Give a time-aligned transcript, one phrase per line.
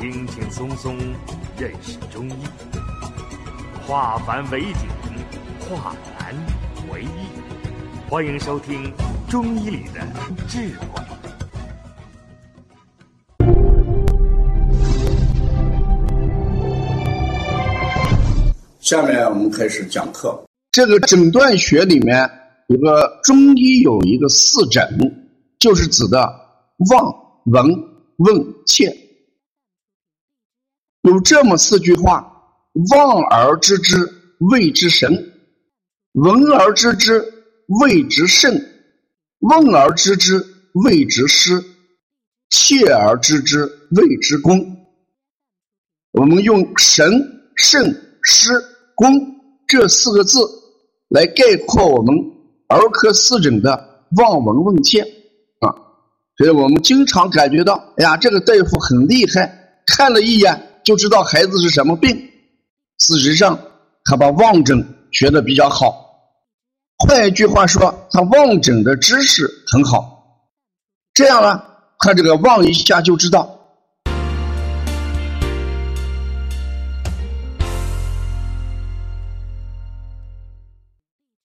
[0.00, 0.96] 轻轻松松
[1.58, 2.34] 认识中医，
[3.84, 4.88] 化繁为简，
[5.58, 6.32] 化难
[6.92, 8.08] 为易。
[8.08, 8.84] 欢迎收听
[9.28, 10.00] 《中医里的
[10.46, 10.86] 智慧》。
[18.78, 20.40] 下面我们开始讲课。
[20.70, 22.30] 这个诊断学里面
[22.68, 24.88] 有个中医有一个四诊，
[25.58, 26.24] 就是指的
[26.88, 27.12] 望、
[27.46, 27.66] 闻、
[28.18, 28.96] 问、切。
[31.08, 32.30] 有这么四句话：
[32.90, 33.96] 望而知之，
[34.50, 35.10] 谓之神；
[36.12, 37.24] 闻而知之，
[37.80, 38.52] 谓之圣；
[39.40, 40.44] 问而知之，
[40.84, 41.58] 谓之师；
[42.50, 44.76] 切而知之，谓之功。
[46.12, 47.10] 我们用神、
[47.56, 47.82] 圣、
[48.22, 48.52] 师、
[48.94, 49.10] 功
[49.66, 50.40] 这四个字
[51.08, 52.14] 来概括我们
[52.68, 55.00] 儿科四诊的望、闻、问、切
[55.60, 55.72] 啊。
[56.36, 59.50] 所以我们经常感觉到，哎呀，这个大夫很厉害，
[59.86, 60.67] 看了一眼。
[60.88, 62.16] 就知道孩子是什么病。
[62.96, 63.60] 事实上，
[64.04, 66.02] 他把望诊学的比较好。
[66.96, 70.48] 换一句话说，他望诊的知识很好。
[71.12, 71.62] 这样呢，
[71.98, 73.57] 他这个望一下就知道